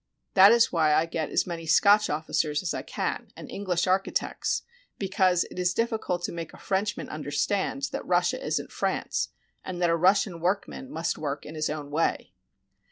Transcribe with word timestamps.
That 0.33 0.51
is 0.51 0.71
why 0.71 0.95
I 0.95 1.05
get 1.05 1.29
as 1.29 1.45
many 1.45 1.67
Scotch 1.67 2.09
officers 2.09 2.63
as 2.63 2.73
I 2.73 2.81
can, 2.81 3.27
and 3.37 3.51
English 3.51 3.85
architects, 3.85 4.63
because 4.97 5.43
it 5.51 5.59
is 5.59 5.75
difficult 5.75 6.23
to 6.23 6.31
make 6.31 6.55
a 6.55 6.57
Frenchman 6.57 7.07
understand 7.07 7.83
that 7.91 8.03
Russia 8.07 8.43
is 8.43 8.59
n't 8.59 8.71
France, 8.71 9.29
and 9.63 9.79
that 9.79 9.91
a 9.91 9.95
Russian 9.95 10.39
workman 10.39 10.89
must 10.89 11.19
work 11.19 11.45
in 11.45 11.53
his 11.53 11.69
own 11.69 11.91
way." 11.91 12.33